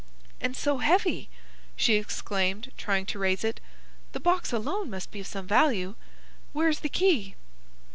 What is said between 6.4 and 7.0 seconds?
Where is the